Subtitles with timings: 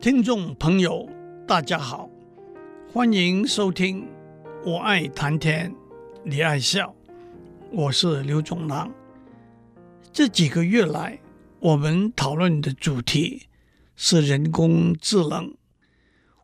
[0.00, 1.06] 听众朋友，
[1.46, 2.08] 大家好，
[2.90, 4.00] 欢迎收听
[4.64, 5.74] 《我爱谈天，
[6.24, 6.88] 你爱笑》，
[7.70, 8.90] 我是刘总郎。
[10.10, 11.20] 这几个月来，
[11.58, 13.46] 我们讨论的主题
[13.94, 15.54] 是人工智能。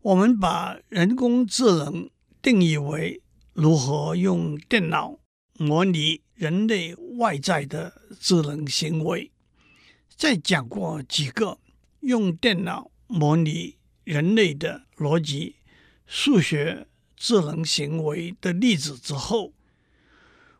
[0.02, 2.10] 我们把人工智能
[2.42, 3.22] 定义为
[3.54, 5.18] 如何用电脑
[5.58, 9.32] 模拟人类外在的智能行为。
[10.14, 11.56] 再讲过几个
[12.00, 12.90] 用电脑。
[13.06, 15.56] 模拟人类的逻辑、
[16.06, 19.52] 数学、智能行为的例子之后，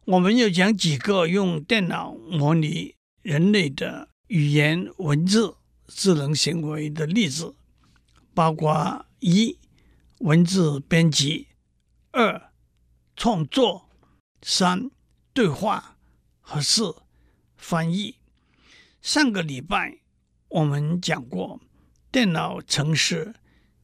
[0.05, 5.57] 我们又讲几个用电脑模拟人类的语言、文字、
[5.89, 7.55] 智能行为的例子，
[8.35, 9.59] 包括一、
[10.19, 11.49] 文字编辑；
[12.13, 12.53] 二、
[13.17, 13.89] 创作；
[14.43, 14.91] 三、
[15.33, 15.97] 对话；
[16.41, 16.95] 和四、
[17.57, 18.17] 翻译。
[19.03, 19.99] 上个礼拜
[20.49, 21.61] 我们讲过。
[22.17, 23.35] 电脑程式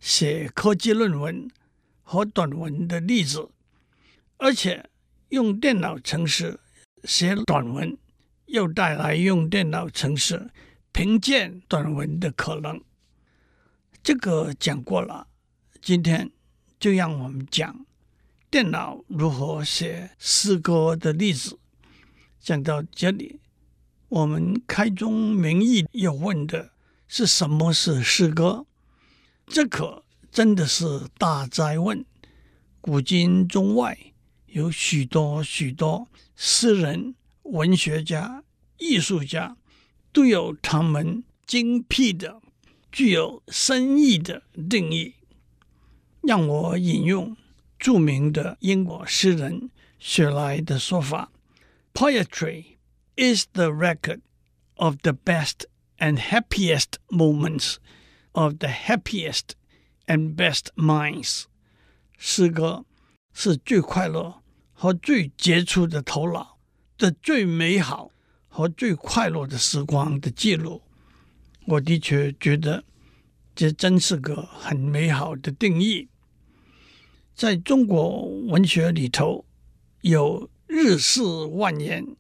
[0.01, 1.51] 写科技论文
[2.01, 3.51] 和短文的例子，
[4.39, 4.89] 而且
[5.29, 6.59] 用电脑程式
[7.05, 7.95] 写短文，
[8.47, 10.51] 又带来用电脑程式
[10.93, 12.83] 评鉴短文的可能。
[14.03, 15.27] 这个讲过了，
[15.83, 16.31] 今天
[16.81, 17.85] 就让我们讲
[18.51, 21.59] 电脑如何写诗歌的例子。
[22.41, 23.41] 讲到这里，
[24.09, 26.72] 我们开宗明义要问的。
[27.15, 28.65] 是什么是诗歌？
[29.47, 32.07] 这可真的是大哉问。
[32.81, 33.99] 古今中外
[34.47, 38.43] 有许多许多诗人、文学家、
[38.79, 39.59] 艺术家，
[40.11, 42.41] 都有他们精辟的、
[42.91, 45.17] 具有深意的定义。
[46.23, 47.37] 让我引用
[47.79, 49.69] 著名的英国诗人
[49.99, 51.31] 雪莱的说法
[51.93, 52.77] ：“Poetry
[53.17, 54.21] is the record
[54.77, 55.67] of the best。”
[56.05, 57.77] And happiest moments
[58.33, 59.51] of the happiest
[60.07, 61.45] and best minds。
[62.19, 62.85] 诗歌
[63.33, 64.43] 是最快乐
[64.73, 66.59] 和最杰出的头脑
[66.99, 68.11] 的最美好
[68.49, 70.83] 和最快乐的时光的记录。
[71.67, 72.83] 我的确觉得
[73.55, 76.09] 这真是个很美好的定义。
[77.33, 79.47] 在中国文学里头，
[80.01, 82.17] 有日式万年、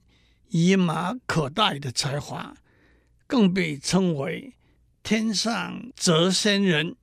[0.50, 2.54] 一马可待的才华。
[3.32, 4.52] 更被称为
[5.02, 6.94] “天上谪仙人”，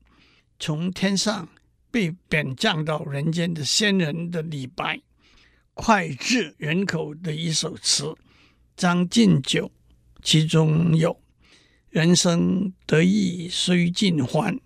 [0.59, 1.49] 从天上
[1.89, 5.01] 被贬降到人间的仙人的李白，
[5.73, 8.03] 脍炙人口的一首词
[8.77, 9.65] 《将进酒》，
[10.21, 11.19] 其中有
[11.89, 14.59] “人生得意须尽欢，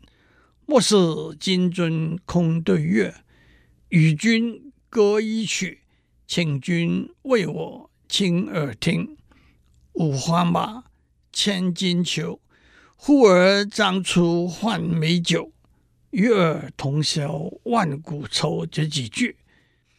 [0.65, 0.97] 莫使
[1.39, 3.15] 金樽空对月。
[3.87, 5.83] 与君歌一曲，
[6.27, 9.15] 请君为我倾耳听。
[9.93, 10.83] 五花马。”
[11.33, 12.39] 千金裘，
[12.95, 15.51] 呼儿将出换美酒，
[16.11, 18.65] 与尔同销万古愁。
[18.65, 19.35] 这几句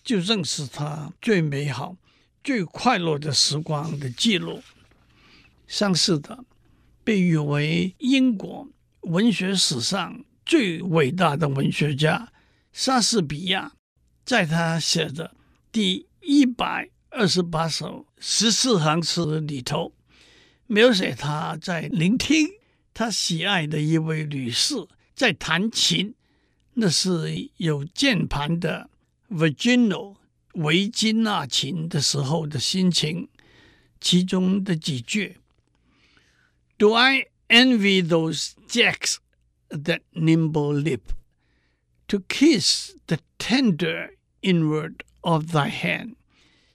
[0.05, 1.97] 就正是他最美好、
[2.43, 4.63] 最快乐的时光的记录。
[5.67, 6.45] 相似的，
[7.03, 8.69] 被誉为英国
[9.01, 12.33] 文学史上最伟大的文学家
[12.73, 13.73] 莎士比亚，
[14.25, 15.35] 在他写的
[15.73, 19.93] 第一百二十八首十四行诗里头。
[20.68, 22.48] 描写他在聆听
[22.94, 24.76] 他喜爱的一位女士
[25.16, 26.14] 在弹琴，
[26.74, 28.90] 那是有键盘的
[29.30, 30.18] Virginal
[30.54, 33.30] 维金纳琴的时候的心情。
[34.02, 35.38] 其中的几句：
[36.78, 39.18] Do I envy those jacks
[39.70, 41.02] that nimble lip
[42.08, 44.12] to kiss the tender
[44.42, 46.16] inward of thy hand,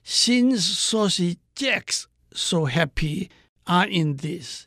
[0.05, 3.29] since saucy jacks so happy.
[3.70, 4.66] Are in this,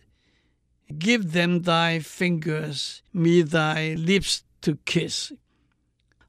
[0.97, 5.33] give them thy fingers, me thy lips to kiss。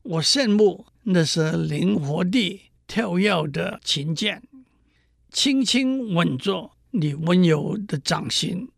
[0.02, 4.42] 我羡慕那些灵活地跳跃的琴键，
[5.30, 8.68] 轻轻吻着你温柔的掌心。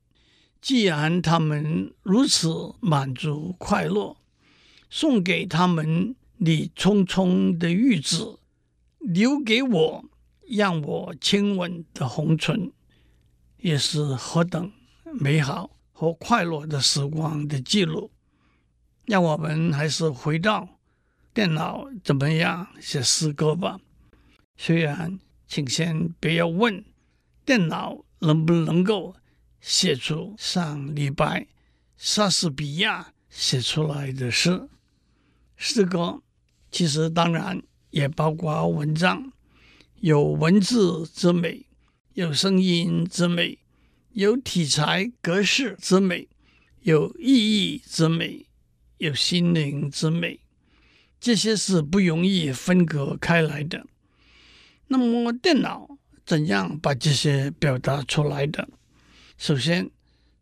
[0.60, 4.18] 既然他们如此满足快乐，
[4.90, 8.18] 送给他们你匆匆的玉指，
[8.98, 10.04] 留给我
[10.46, 12.70] 让我亲吻的红唇。
[13.66, 14.70] 也是何等
[15.12, 18.12] 美好和快乐的时光的记录。
[19.06, 20.78] 让我们还是回到
[21.34, 23.80] 电脑怎么样写诗歌吧。
[24.56, 25.18] 虽然，
[25.48, 26.84] 请先不要问
[27.44, 29.16] 电脑能不能够
[29.60, 31.48] 写出像李白、
[31.96, 34.68] 莎士比亚写出来的诗。
[35.56, 36.22] 诗歌
[36.70, 37.60] 其实当然
[37.90, 39.32] 也包括文章，
[39.96, 41.66] 有文字之美。
[42.16, 43.58] 有声音之美，
[44.12, 46.28] 有题材格式之美，
[46.80, 48.46] 有意义之美，
[48.96, 50.40] 有心灵之美，
[51.20, 53.86] 这些是不容易分隔开来的。
[54.86, 58.66] 那么，电脑怎样把这些表达出来的？
[59.36, 59.90] 首先，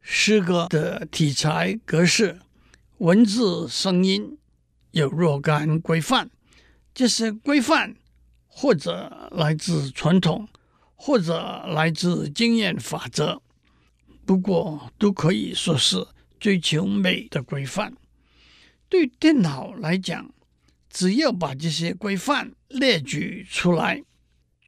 [0.01, 2.39] 诗歌的题材格式、
[2.99, 4.39] 文字、声音
[4.93, 6.31] 有若干规范，
[6.95, 7.97] 这些规范
[8.47, 10.49] 或者来自传统，
[11.07, 13.43] 或者来自经验法则，
[14.25, 16.07] 不过都可以说是
[16.41, 17.95] 追求美的规范。
[18.89, 20.33] 对电脑来讲，
[20.89, 24.03] 只要把这些规范列举出来，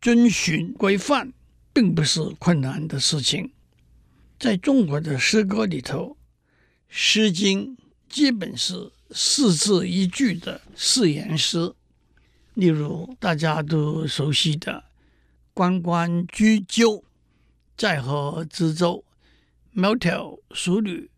[0.03, 1.33] 遵循规范
[1.73, 3.51] 并不是困难的事情。
[4.39, 6.19] 在中国的诗歌里头，
[6.87, 7.75] 《诗经》
[8.11, 11.73] 基本是四字一句的四言诗，
[12.53, 14.85] 例如大家都熟悉的
[15.57, 17.03] “关关雎鸠，
[17.79, 19.03] 在河之洲。
[19.75, 21.11] 窈窕淑女，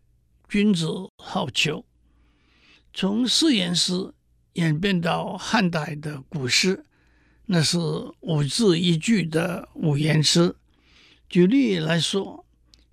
[0.47, 0.87] 君子
[1.17, 1.83] 好逑。”
[2.93, 4.13] 从四言诗
[4.53, 6.85] 演变到汉代的古诗。
[7.47, 7.77] 那是
[8.21, 10.55] 五字一句的五言诗。
[11.27, 12.45] 举例来说，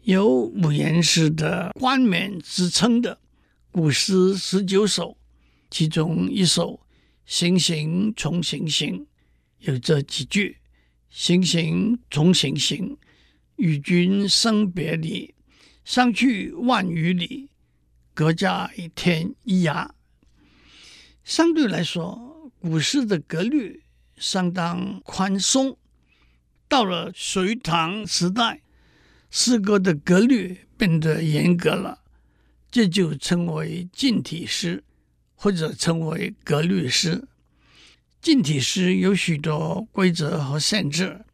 [0.03, 3.21] 有五言诗的冠冕之称的
[3.71, 5.17] 古诗十九首，
[5.71, 6.73] 其中一首
[7.25, 9.01] 《行行重行行》
[9.61, 10.57] 有这几句
[11.19, 12.99] ：“行行重行行，
[13.57, 15.35] 与君生别离，
[15.83, 17.49] 相去万余里，
[18.13, 19.89] 隔甲天一涯。”
[21.25, 23.83] 相对来说，古诗的格律。
[24.19, 25.77] 相当宽松。
[26.69, 28.63] 到了隋唐时代，
[29.31, 32.03] 诗歌的格律变得严格了，
[32.71, 34.83] 这就称为近体诗，
[35.35, 37.29] 或者称为格律诗。
[38.27, 41.25] 近体诗有许多规则和限制，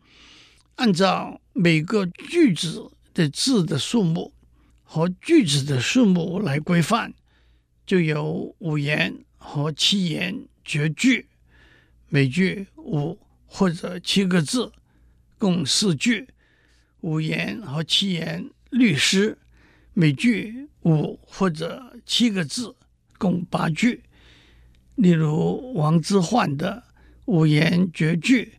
[0.74, 4.34] 按照每个句子的字的数目
[4.82, 7.14] 和句子的数目来规范，
[7.86, 11.28] 就有五言和七言绝句。
[12.10, 14.70] 每句五或者七个字，
[15.38, 16.26] 共四句；
[17.00, 19.38] 五言和七言律诗，
[19.94, 22.76] 每句五或者七个字，
[23.16, 24.02] 共八句。
[24.94, 26.84] 例如王之涣的
[27.24, 28.58] 五言绝句：“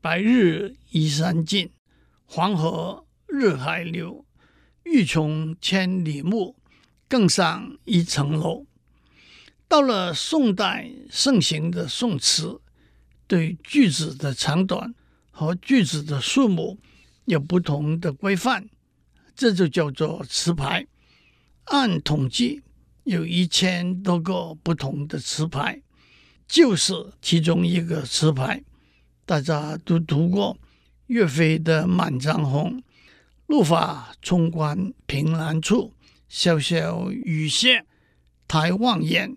[0.00, 1.70] 白日依山尽，
[2.24, 4.24] 黄河入海流。
[4.84, 6.56] 欲穷千里目，
[7.08, 8.66] 更上一层楼。”
[9.66, 12.60] 到了宋代盛行的宋词。
[13.26, 14.94] 对句子的长短
[15.30, 16.78] 和句子的数目
[17.24, 18.68] 有不同的规范，
[19.34, 20.86] 这就叫做词牌。
[21.64, 22.60] 按统计，
[23.04, 25.80] 有一千多个不同的词牌，
[26.48, 26.92] 就是
[27.22, 28.62] 其中一个词牌。
[29.24, 30.58] 大家都读过
[31.06, 32.78] 岳飞的《满江红》
[33.48, 35.92] ：“怒发冲冠凭栏处，
[36.30, 37.86] 潇潇雨歇
[38.48, 39.36] 抬望眼，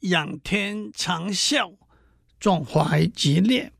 [0.00, 1.74] 仰天长啸。”
[2.40, 3.72] 壮怀激烈，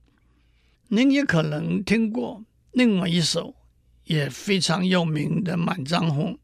[0.89, 3.55] 您也可能听过另外一首
[4.03, 6.35] 也非常有名的《满江红》，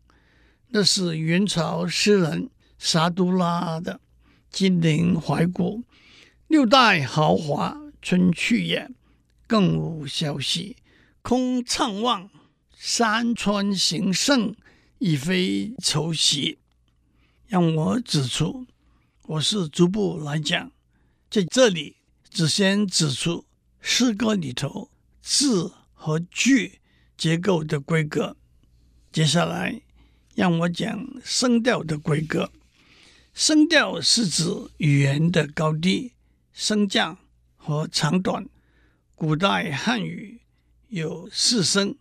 [0.68, 2.50] 那是元朝诗人
[2.84, 3.98] 沙都拉的
[4.52, 5.84] “金陵怀古，
[6.48, 8.90] 六代豪华春去也，
[9.46, 10.76] 更无消息，
[11.22, 12.28] 空怅望，
[12.76, 14.54] 山川形胜，
[14.98, 16.58] 已非丑昔。”
[17.48, 18.66] 让我指出，
[19.22, 20.70] 我是逐步来讲，
[21.30, 21.96] 在这里。
[22.28, 23.46] 只先指出
[23.80, 24.90] 诗歌里头
[25.22, 26.80] 字和句
[27.16, 28.36] 结构的规格，
[29.12, 29.80] 接下来
[30.34, 32.50] 让我讲声调的规格。
[33.34, 34.44] 声调是指
[34.76, 36.12] 语言的高低、
[36.52, 37.18] 升降
[37.56, 38.48] 和长短。
[39.16, 40.40] 古代汉语
[40.86, 41.96] 有四声，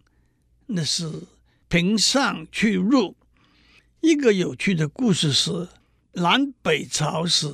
[0.67, 1.23] 那是
[1.67, 3.15] 平上去入。
[4.01, 5.69] 一个有趣的故事是，
[6.11, 7.47] 南北朝时，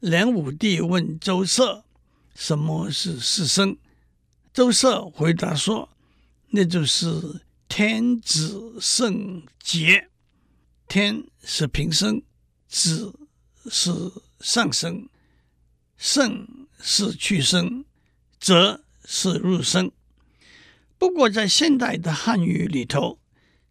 [0.00, 1.82] 梁武帝问周舍。
[2.34, 3.78] 什么是四声？
[4.52, 5.88] 周舍回答说
[6.50, 10.08] ：“那就是天子圣节，
[10.88, 12.22] 天是平声，
[12.74, 13.14] 子
[13.70, 13.92] 是
[14.40, 15.08] 上声，
[15.96, 17.84] 圣是去声，
[18.40, 19.92] 则是入声。
[20.98, 23.20] 不过在现代的汉语里头，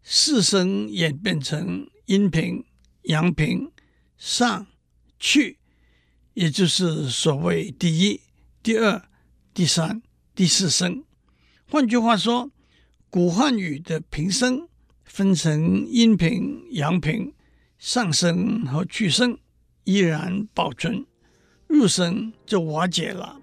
[0.04, 2.64] 四声演变成阴平、
[3.02, 3.74] 阳平、
[4.18, 4.68] 上、
[5.20, 5.60] 去，
[6.34, 8.22] 也就是所谓第一。”
[8.64, 9.10] 第二、
[9.54, 10.02] 第三、
[10.34, 11.04] 第四声，
[11.70, 12.50] 换句话说，
[13.10, 14.70] 古汉语的平声
[15.04, 17.34] 分成阴平、阳平、
[17.86, 19.38] 上声和去声
[19.84, 21.06] 依然保存，
[21.68, 23.36] 入声就瓦解了，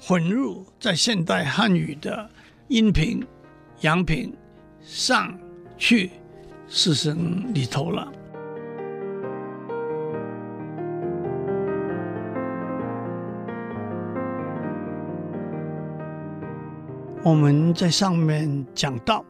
[0.00, 2.30] 混入在现代汉语的
[2.68, 3.22] 阴平、
[3.82, 4.34] 阳平、
[4.80, 5.38] 上、
[5.76, 6.10] 去
[6.66, 8.10] 四声里头了。
[17.22, 19.22] 我们在上面讲到，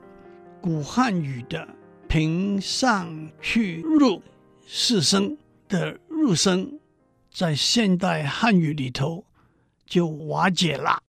[0.60, 1.66] 古汉语的
[2.06, 4.22] 平上去入。
[4.66, 5.36] 四声
[5.68, 6.80] 的入声，
[7.30, 9.24] 在现代汉语里头
[9.86, 11.02] 就瓦解了。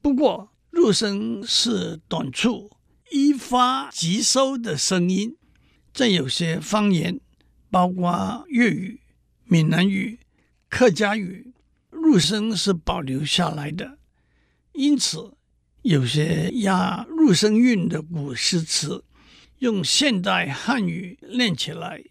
[0.00, 2.70] 不过，入声是短促、
[3.10, 5.36] 一发即收的声音，
[5.92, 7.20] 在有些方言，
[7.70, 9.00] 包括粤语、
[9.44, 10.20] 闽南语、
[10.68, 11.52] 客家语，
[11.90, 13.98] 入声是保留下来的。
[14.72, 15.34] 因此，
[15.82, 19.04] 有些押入声韵的古诗词，
[19.58, 22.04] 用现代汉语念起来，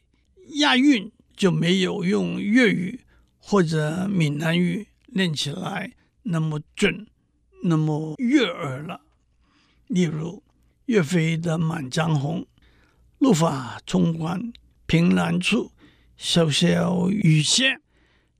[0.55, 3.01] 押韵就没有用粤语
[3.37, 5.93] 或者闽南语念起来
[6.23, 7.07] 那么准。
[7.63, 9.01] 那么悦耳了。
[9.87, 10.43] 例如
[10.85, 12.41] 岳飞的《满江红》
[13.19, 14.53] ：“怒发冲冠，
[14.85, 15.71] 凭栏处，
[16.19, 17.79] 潇潇雨歇。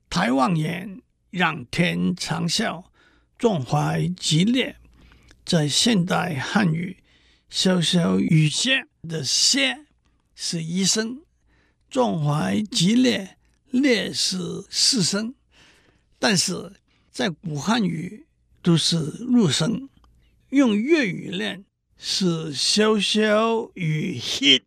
[0.08, 2.84] 抬望眼，仰天长啸，
[3.36, 4.76] 壮怀激烈。”
[5.44, 6.98] 在现代汉语
[7.50, 9.86] ，“潇潇雨歇”的“歇”
[10.34, 11.22] 是一声
[11.90, 13.36] ，“壮怀激烈
[13.70, 15.34] ”“烈”士四声，
[16.18, 16.72] 但是
[17.10, 18.24] 在古汉语。
[18.62, 19.88] 都是入声，
[20.48, 21.64] 用粤语念
[21.96, 24.64] 是萧萧雨歇，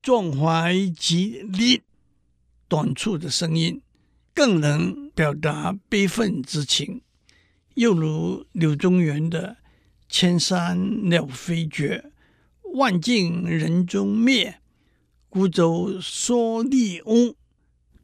[0.00, 1.82] 壮怀激烈，
[2.66, 3.82] 短促的声音
[4.32, 7.02] 更能表达悲愤之情。
[7.74, 9.58] 又如柳宗元的
[10.08, 12.10] “千山鸟飞绝，
[12.72, 14.62] 万径人踪灭，
[15.28, 17.34] 孤舟蓑笠翁，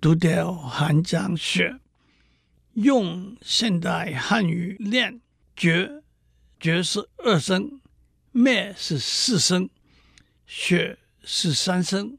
[0.01, 1.81] 独钓寒江雪。”
[2.75, 5.21] 用现代汉语念
[5.57, 6.03] “绝
[6.59, 7.81] ”，“绝”是二声
[8.33, 9.71] ，“灭”是四声
[10.45, 12.19] ，“雪”是三声。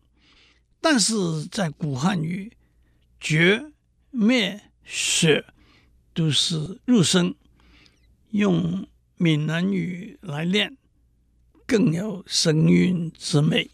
[0.79, 2.53] 但是在古汉语
[3.19, 3.71] ，“绝”、
[4.11, 5.45] “灭”、“雪”
[6.15, 7.35] 都是入声。
[8.29, 10.77] 用闽南语来念，
[11.65, 13.71] 更有声韵之美。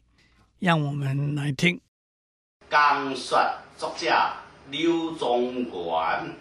[0.62, 1.82] 让我们来听。
[2.70, 3.36] 江雪
[3.80, 4.16] 作者
[4.70, 6.36] 柳宗元。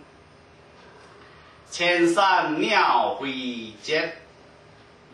[1.71, 4.15] 千山鸟飞绝，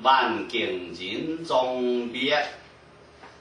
[0.03, 2.37] 万径人踪灭。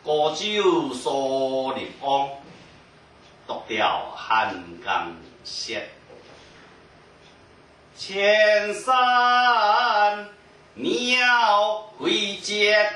[0.03, 2.29] 孤舟蓑笠翁，
[3.47, 5.89] 独钓寒江雪。
[7.97, 10.27] 千山
[10.75, 12.87] 鸟飞绝，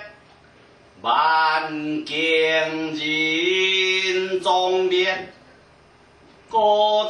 [1.01, 2.17] 万径
[2.93, 5.31] 人踪灭。
[6.49, 6.57] 孤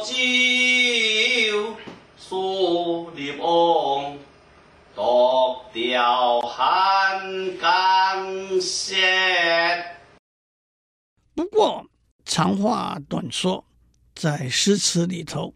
[0.04, 1.76] 舟
[2.18, 4.18] 蓑笠翁，
[4.94, 8.96] 独钓寒江雪。
[11.34, 11.86] 不过，
[12.24, 13.64] 长话短说，
[14.14, 15.54] 在诗词里头，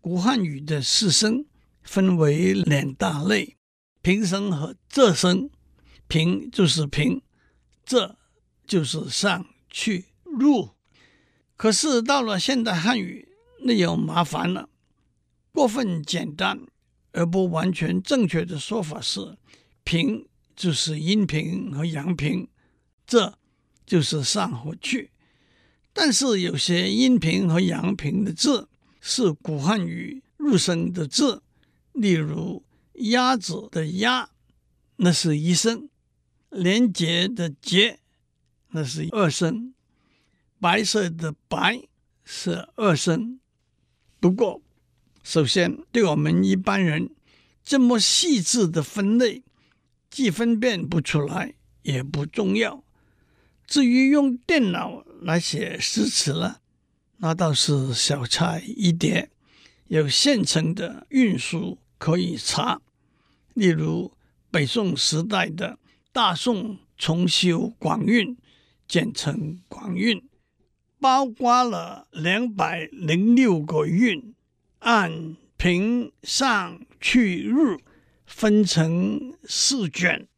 [0.00, 1.44] 古汉语的四声
[1.82, 3.56] 分为两大类：
[4.00, 5.50] 平声和仄声。
[6.06, 7.20] 平就是平，
[7.88, 8.18] 这
[8.66, 10.72] 就是上去入。
[11.56, 13.26] 可是到了现代汉语，
[13.62, 14.68] 那又麻烦了。
[15.52, 16.60] 过分简单
[17.12, 19.38] 而不完全正确的说法是：
[19.84, 22.46] 平就是阴平和阳平，
[23.06, 23.38] 这
[23.86, 25.10] 就是上和去。
[25.94, 28.68] 但是有些阴平和阳平的字
[29.00, 31.42] 是古汉语入声的字，
[31.92, 34.28] 例如鸭子的鸭，
[34.96, 35.88] 那是一声；
[36.50, 38.00] 连结的结，
[38.70, 39.72] 那是二声；
[40.60, 41.82] 白色的白
[42.24, 43.38] 是二声。
[44.20, 44.60] 不过，
[45.22, 47.10] 首先，对我们一般人
[47.62, 49.42] 这么细致的分类，
[50.10, 52.82] 既分辨不出来，也不重要。
[53.66, 56.60] 至于用电脑来写诗词了，
[57.18, 59.30] 那倒是小菜一碟，
[59.88, 62.80] 有现成的韵书可以查。
[63.54, 64.12] 例如
[64.50, 65.72] 北宋时代的
[66.12, 68.36] 《大宋重修广韵》，
[68.86, 70.28] 简称广韵，
[70.98, 74.34] 包括了两百零六个韵。
[74.80, 77.80] 按平上去入
[78.24, 80.28] 分成四卷，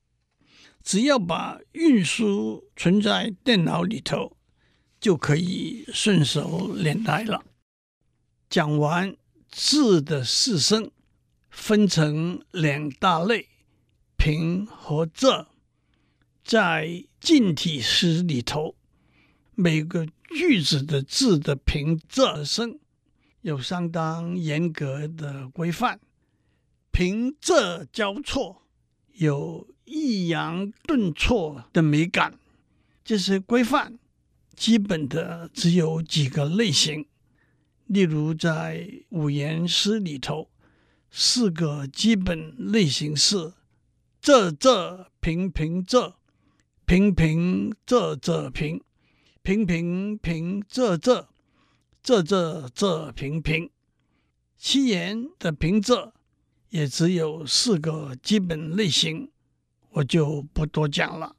[0.83, 4.37] 只要把韵书存在电脑里头，
[4.99, 7.45] 就可以顺手拈来了。
[8.49, 9.15] 讲完
[9.51, 10.91] 字的四声，
[11.51, 13.49] 分成两大类，
[14.17, 15.47] 平和仄。
[16.51, 18.75] 在近体诗里头，
[19.55, 20.05] 每个
[20.37, 22.81] 句子的字的平仄声。
[23.43, 26.01] 有相当严格的规范，
[26.91, 28.63] 平仄交错，
[29.13, 32.37] 有抑扬顿挫的美感。
[33.05, 34.01] 这些规范
[34.57, 37.07] 基本的只有几个类型，
[37.87, 40.51] 例如在五言诗里头，
[41.13, 43.53] 四个基本类型是
[44.21, 46.15] 仄仄平平仄，
[46.91, 48.83] 平平仄仄平，
[49.43, 51.27] 平平平仄仄，
[52.03, 53.71] 仄仄仄平平。
[54.59, 56.11] 七言的平仄
[56.71, 59.31] 也只有四个基本类型，
[59.91, 61.37] 我就不多讲了。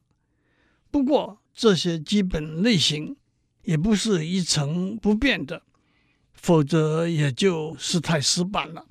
[0.89, 3.17] 不过这些基本类型
[3.63, 5.63] 也不是一成不变的，
[6.31, 8.87] 否则也就是太死板了。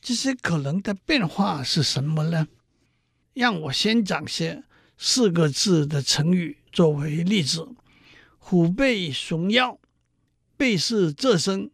[0.00, 2.48] 这些可能的变化是什么呢？
[3.34, 4.64] 让我先讲些
[5.06, 7.68] 四个字的成语作为例子：
[8.38, 9.78] 虎背熊腰，
[10.56, 11.70] 背是仄声。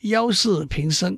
[0.00, 1.16] 腰是平声，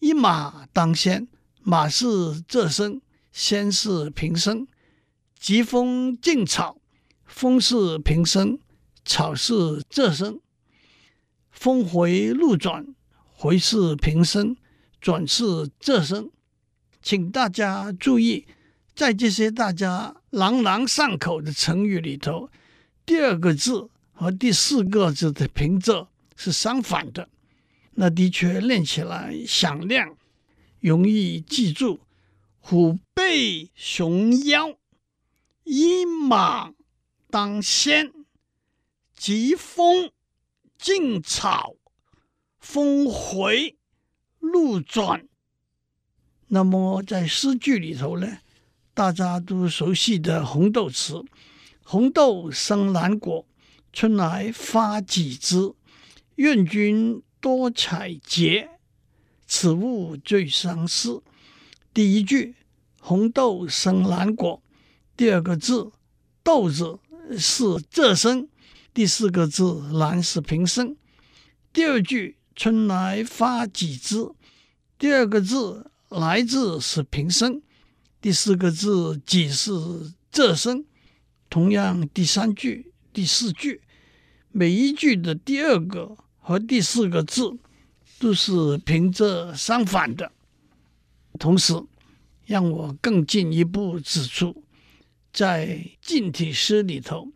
[0.00, 1.26] 一马当先，
[1.62, 2.04] 马是
[2.42, 3.00] 仄声，
[3.32, 4.66] 先是平声。
[5.38, 6.78] 疾风劲草，
[7.24, 8.58] 风是平声，
[9.02, 10.38] 草是仄声。
[11.50, 14.54] 峰回路转，回是平声，
[15.00, 16.30] 转是仄声。
[17.00, 18.46] 请大家注意，
[19.00, 22.50] 在这些大家朗朗上口的成语里头，
[23.06, 27.30] 第二个字和第四个字的平仄是相反的。
[27.92, 30.14] 那的确练起来响亮，
[30.80, 32.00] 容易记住。
[32.58, 34.76] 虎背熊腰，
[35.64, 36.74] 一马
[37.30, 38.12] 当先，
[39.16, 40.10] 疾风
[40.76, 41.74] 劲草，
[42.58, 43.78] 峰回
[44.40, 45.26] 路转。
[46.48, 48.40] 那么在诗句里头呢，
[49.00, 51.24] 大家都熟悉的红豆词
[51.82, 53.46] ：“红豆生南国，
[53.94, 55.72] 春来发几枝。
[56.34, 58.68] 愿君。”多采撷，
[59.46, 61.22] 此物最相思。
[61.94, 62.56] 第一句
[63.00, 64.62] “红豆生南国”，
[65.16, 65.90] 第二个字
[66.44, 66.98] “豆”子
[67.38, 68.46] 是仄声，
[68.92, 70.94] 第四个字“南”是平声。
[71.72, 74.30] 第二句“春来发几枝”，
[74.98, 77.62] 第二个字“来”自是平声，
[78.20, 79.70] 第四个字“几”是
[80.32, 80.84] 仄声。
[81.48, 83.80] 同样，第三句、第四句，
[84.52, 86.16] 每一句的第二个。
[86.42, 87.58] 和第四个字
[88.18, 90.32] 都是平仄相反的。
[91.38, 91.74] 同时，
[92.46, 94.64] 让我更进一步指出，
[95.32, 97.28] 在近体诗里头，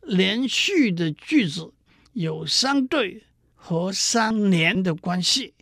[0.00, 1.74] 连续的句子
[2.14, 5.52] 有相对和相连的关系。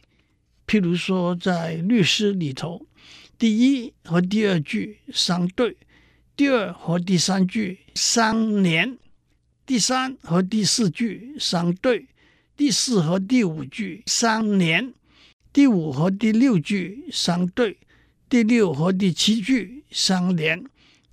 [0.67, 2.87] 譬如说，在律诗里头，
[3.43, 5.77] 第一和第二句相对，
[6.37, 8.97] 第二和第三句相连，
[9.67, 12.07] 第三和第四句相对。
[12.57, 14.95] 第四和第五句相连，
[15.53, 17.79] 第五和第六句相对，
[18.29, 20.65] 第六和第七句相连，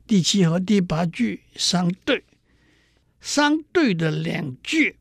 [0.05, 2.23] 第七和第八句相对。
[3.19, 4.97] 相对的两句，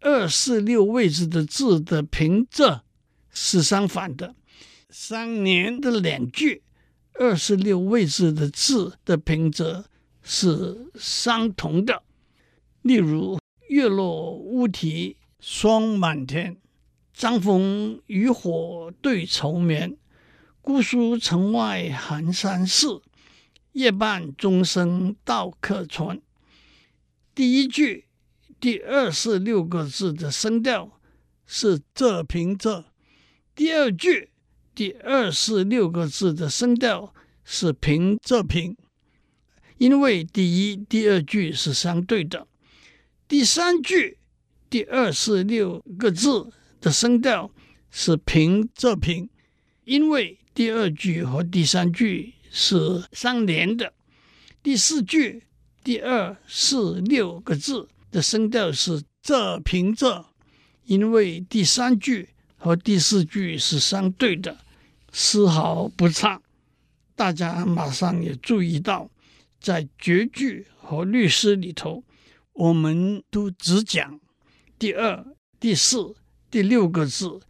[0.00, 2.80] 二四六位置的字的平仄
[3.30, 4.34] 是相反的；
[4.96, 6.62] 三年的两句，
[7.14, 9.84] 二十六位置的字的平仄
[10.22, 12.04] 是相同的。
[12.82, 15.16] 例如“月落乌啼”。
[15.40, 16.56] 霜满天，
[17.12, 19.96] 张风渔火对愁眠。
[20.62, 23.02] 姑苏城外寒山寺，
[23.72, 26.22] 夜半钟声到客船。
[27.34, 28.06] 第一句
[28.60, 31.00] 第二十六个字的声调
[31.44, 32.84] 是仄平仄，
[33.56, 34.30] 第二句
[34.74, 38.76] 第二四六个字的声调是平仄平，
[39.78, 42.46] 因为第一、第二句是相对的，
[43.28, 44.18] 第三句。
[44.70, 47.48] 第二四六个字的声调
[47.92, 49.30] 是平仄平，
[49.84, 53.92] 因为第二句和第三句是相连的。
[54.64, 55.44] 第四句
[55.84, 60.24] 第二四六个字的声调是仄平仄，
[60.86, 64.58] 因为第三句和第四句是相对的，
[65.16, 66.42] 丝毫不差。
[67.14, 69.08] 大家马上也注意到，
[69.60, 72.02] 在绝句和律诗里头，
[72.52, 74.20] 我们都只讲。
[74.76, 75.24] 第二、
[75.60, 76.16] 第四、
[76.50, 77.40] 第六个字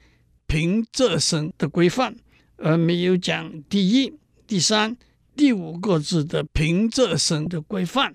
[0.46, 2.14] 平仄声的规范，
[2.58, 4.12] 而没有讲第一、
[4.46, 4.94] 第三、
[5.34, 8.14] 第五个字的平仄声的规范。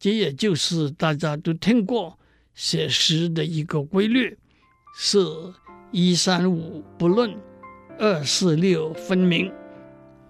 [0.00, 2.18] 这也就是大家都听过
[2.52, 4.36] 写诗的一个规律：
[4.98, 5.24] 是
[5.92, 7.32] 一三五不论，
[8.02, 9.48] 二四六分明。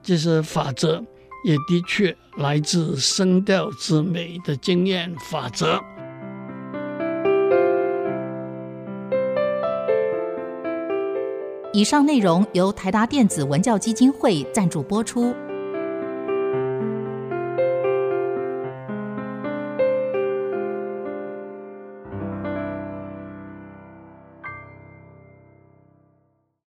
[0.03, 1.03] 这些法则
[1.43, 5.81] 也的确来自声调之美的经验法则。
[11.73, 15.35] 以上内容由台达电子文教基金会赞助播出。